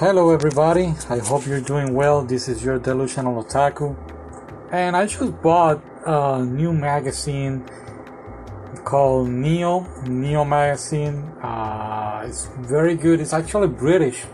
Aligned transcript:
Hello, 0.00 0.30
everybody. 0.30 0.94
I 1.10 1.18
hope 1.18 1.44
you're 1.46 1.60
doing 1.60 1.92
well. 1.92 2.22
This 2.22 2.48
is 2.48 2.64
your 2.64 2.78
delusional 2.78 3.44
otaku, 3.44 3.94
and 4.72 4.96
I 4.96 5.04
just 5.04 5.42
bought 5.42 5.82
a 6.06 6.42
new 6.42 6.72
magazine 6.72 7.68
called 8.82 9.28
Neo 9.28 9.86
Neo 10.06 10.42
magazine. 10.46 11.16
Uh, 11.42 12.24
it's 12.26 12.46
very 12.60 12.94
good. 12.94 13.20
It's 13.20 13.34
actually 13.34 13.68
British, 13.68 14.24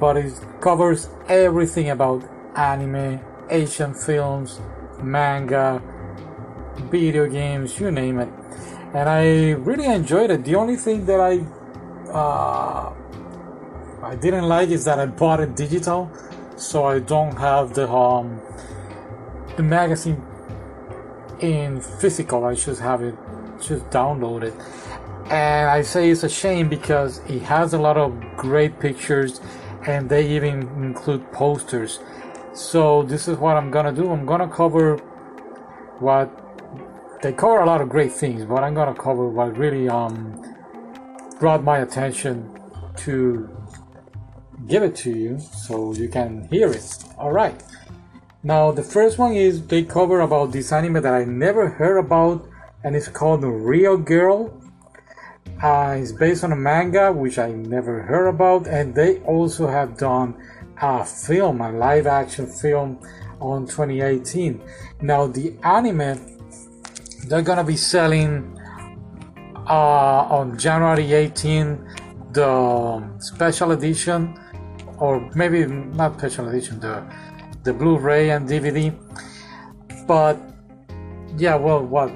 but 0.00 0.16
it 0.16 0.32
covers 0.62 1.10
everything 1.28 1.90
about 1.90 2.24
anime, 2.56 3.20
Asian 3.50 3.92
films, 3.92 4.62
manga, 5.02 5.82
video 6.90 7.28
games, 7.28 7.78
you 7.78 7.90
name 7.90 8.18
it. 8.18 8.30
And 8.94 9.10
I 9.10 9.50
really 9.60 9.84
enjoyed 9.84 10.30
it. 10.30 10.42
The 10.42 10.54
only 10.54 10.76
thing 10.76 11.04
that 11.04 11.20
I 11.20 11.44
uh, 12.10 12.94
I 14.02 14.16
didn't 14.16 14.48
like 14.48 14.70
is 14.70 14.84
that 14.86 14.98
I 14.98 15.06
bought 15.06 15.40
it 15.40 15.54
digital, 15.54 16.10
so 16.56 16.84
I 16.84 17.00
don't 17.00 17.36
have 17.36 17.74
the 17.74 17.90
um 17.90 18.40
the 19.56 19.62
magazine 19.62 20.22
in 21.40 21.80
physical. 21.80 22.44
I 22.46 22.54
just 22.54 22.80
have 22.80 23.02
it 23.02 23.14
just 23.60 23.84
download 23.90 24.42
it. 24.42 24.54
And 25.30 25.68
I 25.68 25.82
say 25.82 26.10
it's 26.10 26.22
a 26.22 26.28
shame 26.28 26.68
because 26.68 27.18
it 27.28 27.42
has 27.42 27.74
a 27.74 27.78
lot 27.78 27.96
of 27.98 28.18
great 28.36 28.80
pictures 28.80 29.40
and 29.86 30.08
they 30.08 30.26
even 30.28 30.62
include 30.82 31.30
posters. 31.32 32.00
So 32.54 33.02
this 33.02 33.28
is 33.28 33.36
what 33.36 33.56
I'm 33.56 33.70
gonna 33.70 33.92
do. 33.92 34.10
I'm 34.10 34.24
gonna 34.24 34.48
cover 34.48 34.96
what 35.98 36.30
they 37.22 37.34
cover 37.34 37.60
a 37.60 37.66
lot 37.66 37.82
of 37.82 37.90
great 37.90 38.12
things, 38.12 38.46
but 38.46 38.64
I'm 38.64 38.74
gonna 38.74 38.94
cover 38.94 39.28
what 39.28 39.58
really 39.58 39.90
um 39.90 40.42
brought 41.38 41.62
my 41.62 41.78
attention 41.78 42.58
to 42.96 43.48
give 44.66 44.82
it 44.82 44.94
to 44.96 45.10
you 45.10 45.38
so 45.38 45.92
you 45.94 46.08
can 46.08 46.48
hear 46.50 46.70
it. 46.70 47.04
Alright. 47.18 47.62
Now 48.42 48.72
the 48.72 48.82
first 48.82 49.18
one 49.18 49.34
is 49.34 49.66
they 49.66 49.82
cover 49.82 50.20
about 50.20 50.52
this 50.52 50.72
anime 50.72 51.02
that 51.02 51.14
I 51.14 51.24
never 51.24 51.68
heard 51.68 51.98
about 51.98 52.46
and 52.82 52.96
it's 52.96 53.08
called 53.08 53.44
Real 53.44 53.96
Girl. 53.96 54.56
Uh, 55.62 55.96
it's 55.98 56.12
based 56.12 56.42
on 56.44 56.52
a 56.52 56.56
manga 56.56 57.12
which 57.12 57.38
I 57.38 57.52
never 57.52 58.02
heard 58.02 58.28
about 58.28 58.66
and 58.66 58.94
they 58.94 59.18
also 59.20 59.66
have 59.66 59.98
done 59.98 60.34
a 60.80 61.04
film, 61.04 61.60
a 61.60 61.70
live 61.70 62.06
action 62.06 62.46
film 62.46 62.98
on 63.40 63.66
2018. 63.66 64.60
Now 65.02 65.26
the 65.26 65.54
anime 65.62 66.18
they're 67.26 67.42
gonna 67.42 67.64
be 67.64 67.76
selling 67.76 68.58
uh, 69.68 70.26
on 70.30 70.58
January 70.58 71.12
18 71.12 72.32
the 72.32 73.20
special 73.20 73.72
edition 73.72 74.38
or 75.00 75.30
maybe 75.34 75.66
not 75.66 76.18
special 76.18 76.48
edition, 76.48 76.78
the 76.80 77.02
the 77.64 77.72
Blu-ray 77.72 78.30
and 78.30 78.48
DVD. 78.48 78.94
But 80.06 80.38
yeah, 81.36 81.56
well, 81.56 81.84
what 81.84 82.10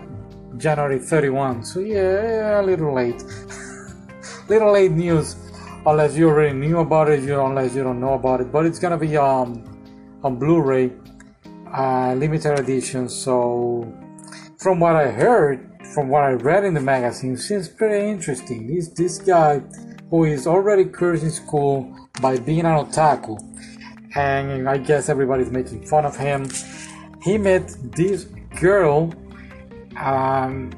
January 0.58 0.98
31? 0.98 1.64
So 1.64 1.80
yeah, 1.80 2.60
a 2.60 2.62
little 2.62 2.94
late, 2.94 3.22
little 4.48 4.72
late 4.72 4.92
news. 4.92 5.36
Unless 5.86 6.16
you 6.16 6.28
already 6.28 6.54
knew 6.54 6.78
about 6.78 7.10
it, 7.10 7.22
you 7.24 7.38
unless 7.40 7.74
you 7.74 7.82
don't 7.82 8.00
know 8.00 8.14
about 8.14 8.40
it. 8.40 8.52
But 8.52 8.64
it's 8.66 8.78
gonna 8.78 8.98
be 8.98 9.16
um 9.16 9.64
on 10.22 10.36
Blu-ray, 10.36 10.92
uh, 11.76 12.14
limited 12.14 12.58
edition. 12.58 13.08
So 13.08 13.92
from 14.58 14.80
what 14.80 14.96
I 14.96 15.10
heard, 15.10 15.70
from 15.94 16.08
what 16.08 16.22
I 16.22 16.32
read 16.32 16.64
in 16.64 16.72
the 16.72 16.80
magazine, 16.80 17.36
seems 17.36 17.68
pretty 17.68 18.08
interesting. 18.08 18.66
This 18.66 18.88
this 18.88 19.18
guy 19.18 19.62
who 20.10 20.24
is 20.24 20.46
already 20.46 20.84
cursing 20.84 21.30
school 21.30 21.96
by 22.20 22.38
being 22.38 22.60
an 22.60 22.84
otaku, 22.84 23.38
and 24.14 24.68
I 24.68 24.78
guess 24.78 25.08
everybody's 25.08 25.50
making 25.50 25.86
fun 25.86 26.04
of 26.04 26.16
him. 26.16 26.48
He 27.22 27.38
met 27.38 27.74
this 27.96 28.24
girl, 28.60 29.12
um, 29.96 30.70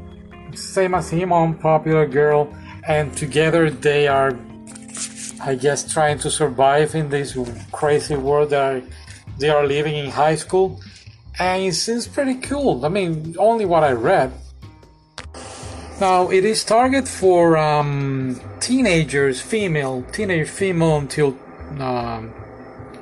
same 0.54 0.94
as 0.94 1.10
him, 1.10 1.32
unpopular 1.32 2.06
girl, 2.06 2.54
and 2.86 3.15
together 3.16 3.69
they 3.70 4.06
are, 4.09 4.32
I 5.42 5.54
guess, 5.56 5.92
trying 5.92 6.19
to 6.20 6.31
survive 6.31 6.94
in 6.94 7.09
this 7.09 7.36
crazy 7.72 8.16
world 8.16 8.50
that 8.50 8.84
they 9.38 9.50
are 9.50 9.66
living 9.66 9.97
in 9.97 10.10
high 10.10 10.36
school. 10.36 10.81
And 11.38 11.65
it 11.65 11.75
seems 11.75 12.09
pretty 12.09 12.36
cool. 12.36 12.86
I 12.86 12.88
mean, 12.88 13.36
only 13.38 13.66
what 13.66 13.84
I 13.84 13.92
read. 13.92 14.32
Now, 15.99 16.29
it 16.29 16.45
is 16.45 16.62
target 16.62 17.09
for 17.09 17.57
um, 17.57 18.39
teenagers, 18.61 19.41
female, 19.41 20.05
teenage 20.12 20.51
female 20.51 20.99
until 20.99 21.39
um, 21.81 22.34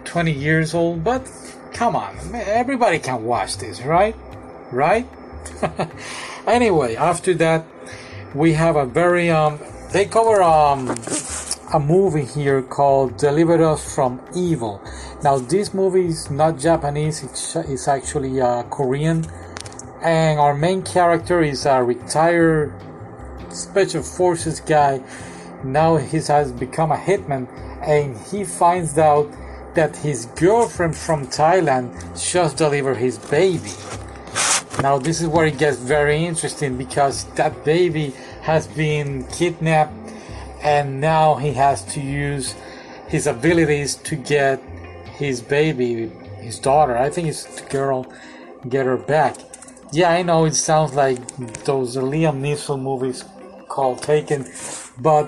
20 0.04 0.30
years 0.30 0.74
old, 0.74 1.02
but 1.02 1.28
come 1.72 1.96
on, 1.96 2.16
everybody 2.32 3.00
can 3.00 3.24
watch 3.24 3.58
this, 3.58 3.82
right? 3.82 4.14
Right? 4.70 5.08
anyway, 6.46 6.94
after 6.94 7.34
that, 7.34 7.66
we 8.32 8.52
have 8.52 8.76
a 8.76 8.86
very, 8.86 9.28
um, 9.28 9.58
they 9.92 10.04
cover 10.04 10.40
um, 10.40 10.96
a 11.72 11.80
movie 11.80 12.24
here 12.24 12.62
called 12.62 13.16
Deliver 13.16 13.60
Us 13.64 13.92
from 13.92 14.20
Evil. 14.36 14.80
Now, 15.24 15.38
this 15.38 15.74
movie 15.74 16.06
is 16.06 16.30
not 16.30 16.60
Japanese, 16.60 17.24
it's, 17.24 17.56
it's 17.56 17.88
actually 17.88 18.40
uh, 18.40 18.62
Korean 18.64 19.26
and 20.04 20.38
our 20.38 20.54
main 20.54 20.82
character 20.82 21.42
is 21.42 21.64
a 21.64 21.82
retired 21.82 22.74
special 23.54 24.02
forces 24.02 24.60
guy. 24.60 25.00
Now 25.62 25.96
he 25.96 26.18
has 26.18 26.52
become 26.52 26.92
a 26.92 26.96
hitman, 26.96 27.48
and 27.82 28.16
he 28.28 28.44
finds 28.44 28.98
out 28.98 29.30
that 29.74 29.96
his 29.96 30.26
girlfriend 30.36 30.96
from 30.96 31.26
Thailand 31.26 31.92
just 32.20 32.56
delivered 32.56 32.96
his 32.96 33.18
baby. 33.18 33.72
Now 34.82 34.98
this 34.98 35.20
is 35.20 35.28
where 35.28 35.46
it 35.46 35.58
gets 35.58 35.78
very 35.78 36.24
interesting 36.24 36.76
because 36.76 37.24
that 37.34 37.64
baby 37.64 38.12
has 38.42 38.66
been 38.66 39.24
kidnapped, 39.28 39.94
and 40.62 41.00
now 41.00 41.34
he 41.36 41.52
has 41.52 41.82
to 41.94 42.00
use 42.00 42.54
his 43.08 43.26
abilities 43.26 43.96
to 43.96 44.16
get 44.16 44.60
his 45.16 45.40
baby, 45.40 46.08
his 46.40 46.58
daughter. 46.58 46.96
I 46.96 47.10
think 47.10 47.28
it's 47.28 47.60
the 47.60 47.68
girl, 47.68 48.06
get 48.68 48.86
her 48.86 48.96
back. 48.96 49.36
Yeah, 49.92 50.10
I 50.10 50.22
know 50.22 50.44
it 50.44 50.54
sounds 50.54 50.94
like 50.94 51.18
those 51.64 51.96
Liam 51.96 52.40
Neeson 52.40 52.82
movies 52.82 53.24
called 53.74 54.00
Taken, 54.02 54.46
but 55.00 55.26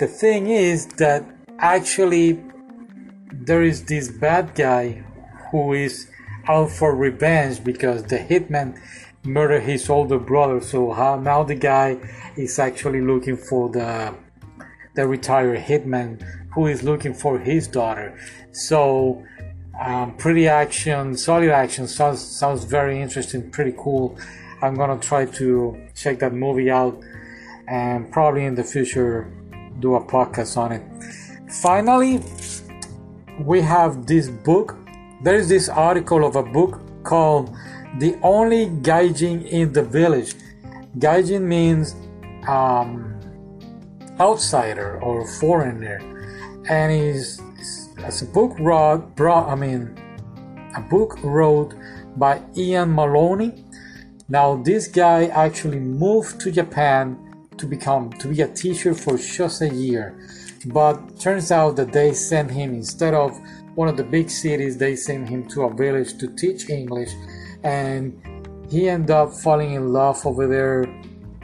the 0.00 0.08
thing 0.08 0.48
is 0.48 0.86
that 1.02 1.24
actually 1.60 2.42
there 3.32 3.62
is 3.62 3.84
this 3.84 4.08
bad 4.08 4.54
guy 4.56 5.04
who 5.50 5.72
is 5.72 6.10
out 6.48 6.70
for 6.70 6.96
revenge 6.96 7.62
because 7.62 8.02
the 8.04 8.18
hitman 8.18 8.76
murdered 9.22 9.62
his 9.62 9.88
older 9.88 10.18
brother. 10.18 10.60
So 10.60 10.92
how 10.92 11.16
now 11.16 11.44
the 11.44 11.54
guy 11.54 11.96
is 12.36 12.58
actually 12.58 13.02
looking 13.02 13.36
for 13.36 13.68
the 13.68 14.14
the 14.96 15.06
retired 15.06 15.60
hitman 15.60 16.10
who 16.54 16.66
is 16.66 16.82
looking 16.82 17.14
for 17.14 17.38
his 17.38 17.68
daughter. 17.68 18.18
So 18.52 19.24
um, 19.80 20.16
pretty 20.16 20.48
action, 20.48 21.16
solid 21.16 21.50
action. 21.50 21.86
Sounds 21.86 22.20
sounds 22.20 22.64
very 22.64 23.00
interesting, 23.00 23.50
pretty 23.50 23.74
cool. 23.78 24.18
I'm 24.62 24.74
gonna 24.74 24.98
try 24.98 25.26
to 25.40 25.46
check 25.94 26.18
that 26.20 26.32
movie 26.32 26.70
out, 26.70 26.98
and 27.68 28.10
probably 28.12 28.44
in 28.44 28.54
the 28.54 28.64
future 28.64 29.32
do 29.80 29.94
a 29.96 30.04
podcast 30.04 30.56
on 30.56 30.72
it. 30.72 30.82
Finally, 31.50 32.22
we 33.40 33.60
have 33.60 34.06
this 34.06 34.28
book. 34.28 34.76
There 35.22 35.34
is 35.34 35.48
this 35.48 35.68
article 35.68 36.24
of 36.24 36.36
a 36.36 36.42
book 36.42 36.80
called 37.02 37.54
"The 37.98 38.18
Only 38.22 38.66
Gaijin 38.66 39.46
in 39.46 39.72
the 39.72 39.82
Village." 39.82 40.34
Gaijin 40.98 41.42
means 41.42 41.94
um, 42.48 43.20
outsider 44.20 45.00
or 45.02 45.26
foreigner, 45.26 45.98
and 46.68 46.92
is 46.92 47.40
as 48.04 48.22
a 48.22 48.26
book 48.26 48.56
brought, 48.58 49.48
I 49.48 49.54
mean, 49.54 49.96
a 50.76 50.80
book 50.80 51.18
wrote 51.22 51.74
by 52.16 52.42
Iain 52.56 52.94
Maloney. 52.94 53.64
Now, 54.28 54.56
this 54.56 54.88
guy 54.88 55.26
actually 55.26 55.80
moved 55.80 56.40
to 56.40 56.50
Japan 56.50 57.25
to 57.58 57.66
become 57.66 58.12
to 58.14 58.28
be 58.28 58.42
a 58.42 58.48
teacher 58.48 58.94
for 58.94 59.16
just 59.16 59.62
a 59.62 59.68
year, 59.68 60.18
but 60.66 61.18
turns 61.20 61.50
out 61.50 61.76
that 61.76 61.92
they 61.92 62.12
sent 62.12 62.50
him 62.50 62.74
instead 62.74 63.14
of 63.14 63.38
one 63.74 63.88
of 63.88 63.96
the 63.96 64.04
big 64.04 64.30
cities, 64.30 64.78
they 64.78 64.96
sent 64.96 65.28
him 65.28 65.46
to 65.48 65.64
a 65.64 65.74
village 65.74 66.18
to 66.18 66.28
teach 66.34 66.70
English, 66.70 67.10
and 67.62 68.20
he 68.70 68.88
ended 68.88 69.10
up 69.10 69.32
falling 69.32 69.74
in 69.74 69.92
love 69.92 70.26
over 70.26 70.46
there 70.46 70.86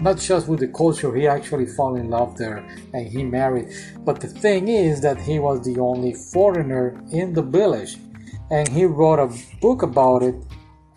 not 0.03 0.19
just 0.19 0.49
with 0.49 0.59
the 0.59 0.67
culture, 0.67 1.14
he 1.14 1.29
actually 1.29 1.64
fell 1.64 1.94
in 1.94 2.11
love 2.11 2.37
there 2.37 2.58
and 2.93 3.06
he 3.06 3.23
married. 3.23 3.69
But 4.00 4.20
the 4.20 4.26
thing 4.26 4.67
is 4.67 5.00
that 5.03 5.17
he 5.19 5.38
was 5.38 5.65
the 5.65 5.79
only 5.79 6.12
foreigner 6.12 7.00
in 7.12 7.32
the 7.32 7.43
village 7.43 7.99
and 8.50 8.67
he 8.69 8.85
wrote 8.85 9.20
a 9.20 9.32
book 9.61 9.82
about 9.82 10.25
it. 10.25 10.35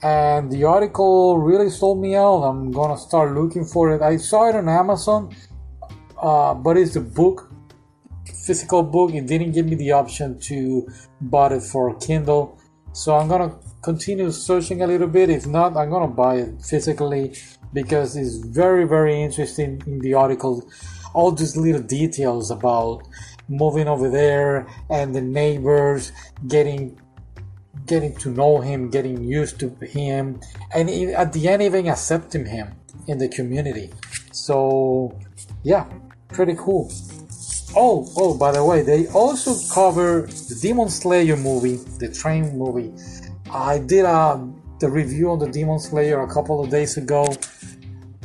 And 0.05 0.51
the 0.51 0.63
article 0.65 1.39
really 1.39 1.71
sold 1.71 1.99
me 1.99 2.15
out. 2.15 2.43
I'm 2.43 2.69
gonna 2.69 2.97
start 2.97 3.33
looking 3.33 3.65
for 3.65 3.89
it. 3.95 4.03
I 4.03 4.17
saw 4.17 4.47
it 4.49 4.55
on 4.55 4.69
Amazon, 4.69 5.35
uh, 6.21 6.53
but 6.53 6.77
it's 6.77 6.95
a 6.95 7.01
book 7.01 7.49
physical 8.45 8.83
book. 8.83 9.15
It 9.15 9.25
didn't 9.25 9.53
give 9.53 9.65
me 9.65 9.75
the 9.75 9.91
option 9.93 10.39
to 10.41 10.87
buy 11.21 11.47
it 11.55 11.63
for 11.63 11.95
Kindle. 11.97 12.59
So 12.93 13.15
I'm 13.15 13.27
gonna 13.27 13.55
continue 13.81 14.29
searching 14.29 14.83
a 14.83 14.87
little 14.87 15.07
bit. 15.07 15.31
If 15.31 15.47
not, 15.47 15.75
I'm 15.75 15.89
gonna 15.89 16.15
buy 16.23 16.35
it 16.35 16.61
physically 16.61 17.33
because 17.73 18.15
it's 18.15 18.35
very, 18.35 18.85
very 18.87 19.23
interesting 19.23 19.81
in 19.87 19.99
the 19.99 20.13
article. 20.13 20.69
All 21.15 21.31
these 21.31 21.57
little 21.57 21.81
details 21.81 22.51
about 22.51 23.01
moving 23.47 23.87
over 23.87 24.09
there 24.09 24.67
and 24.91 25.15
the 25.15 25.21
neighbors 25.21 26.11
getting 26.47 26.99
getting 27.85 28.15
to 28.17 28.29
know 28.29 28.59
him, 28.59 28.89
getting 28.89 29.23
used 29.23 29.59
to 29.59 29.69
him, 29.85 30.39
and 30.73 30.89
at 30.89 31.33
the 31.33 31.47
end 31.47 31.61
even 31.61 31.87
accepting 31.87 32.45
him 32.45 32.67
in 33.07 33.17
the 33.17 33.29
community. 33.29 33.91
So 34.31 35.17
yeah, 35.63 35.85
pretty 36.29 36.55
cool. 36.57 36.91
Oh, 37.75 38.07
oh, 38.15 38.37
by 38.37 38.51
the 38.51 38.63
way, 38.63 38.83
they 38.83 39.07
also 39.07 39.53
cover 39.73 40.21
the 40.21 40.57
Demon 40.61 40.89
Slayer 40.89 41.35
movie, 41.35 41.75
the 41.99 42.09
train 42.09 42.57
movie. 42.57 42.93
I 43.51 43.79
did 43.79 44.05
uh, 44.05 44.39
the 44.79 44.89
review 44.89 45.31
on 45.31 45.39
the 45.39 45.49
Demon 45.49 45.79
Slayer 45.79 46.21
a 46.21 46.33
couple 46.33 46.63
of 46.63 46.69
days 46.69 46.97
ago. 46.97 47.27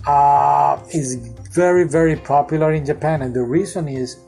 Uh, 0.06 0.82
is 0.94 1.16
very, 1.52 1.84
very 1.84 2.16
popular 2.16 2.72
in 2.72 2.86
Japan, 2.86 3.22
and 3.22 3.34
the 3.34 3.42
reason 3.42 3.86
is 3.86 4.18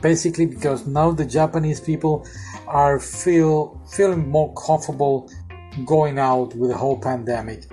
basically 0.00 0.46
because 0.46 0.86
now 0.86 1.10
the 1.10 1.24
Japanese 1.24 1.80
people 1.80 2.26
are 2.72 2.98
feel 2.98 3.78
feeling 3.94 4.26
more 4.28 4.52
comfortable 4.54 5.30
going 5.84 6.18
out 6.18 6.54
with 6.54 6.70
the 6.70 6.76
whole 6.76 6.98
pandemic. 6.98 7.64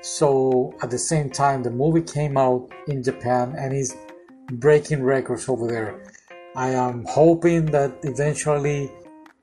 So 0.00 0.72
at 0.80 0.90
the 0.90 0.98
same 0.98 1.28
time, 1.28 1.64
the 1.64 1.70
movie 1.70 2.02
came 2.02 2.36
out 2.36 2.70
in 2.86 3.02
Japan 3.02 3.56
and 3.58 3.72
is 3.72 3.96
breaking 4.52 5.02
records 5.02 5.48
over 5.48 5.66
there. 5.66 6.04
I 6.54 6.70
am 6.70 7.04
hoping 7.08 7.66
that 7.66 7.98
eventually 8.04 8.92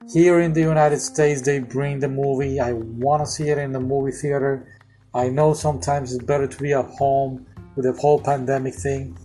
here 0.10 0.40
in 0.40 0.54
the 0.54 0.62
United 0.62 1.02
States 1.02 1.42
they 1.42 1.60
bring 1.60 2.00
the 2.00 2.08
movie. 2.08 2.62
I 2.62 2.72
want 2.72 3.22
to 3.22 3.28
see 3.30 3.50
it 3.50 3.58
in 3.58 3.74
the 3.74 3.82
movie 3.82 4.14
theater. 4.14 4.80
I 5.14 5.28
know 5.28 5.54
sometimes 5.54 6.14
it's 6.14 6.24
better 6.24 6.48
to 6.48 6.58
be 6.58 6.72
at 6.72 6.86
home 6.86 7.46
with 7.76 7.84
the 7.84 7.94
whole 8.00 8.22
pandemic 8.22 8.76
thing, 8.76 9.18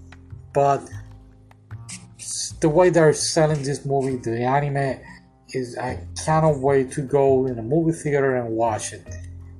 but 0.53 0.83
the 2.61 2.69
way 2.69 2.91
they're 2.91 3.13
selling 3.13 3.63
this 3.63 3.85
movie, 3.85 4.17
the 4.17 4.43
anime, 4.43 5.01
I 5.79 6.01
cannot 6.25 6.59
wait 6.59 6.93
to 6.93 7.03
go 7.03 7.47
in 7.47 7.59
a 7.59 7.63
movie 7.63 7.93
theater 7.93 8.37
and 8.37 8.49
watch 8.51 8.93
it. 8.93 9.05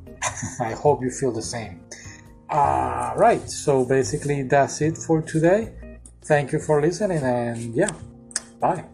I 0.61 0.73
hope 0.73 1.03
you 1.03 1.11
feel 1.11 1.33
the 1.33 1.43
same. 1.43 1.81
Uh, 2.49 3.13
right, 3.17 3.49
so 3.51 3.85
basically 3.85 4.43
that's 4.43 4.81
it 4.81 4.97
for 4.97 5.21
today. 5.23 5.73
Thank 6.23 6.53
you 6.53 6.59
for 6.59 6.81
listening, 6.81 7.23
and 7.23 7.75
yeah, 7.75 7.91
bye. 8.61 8.85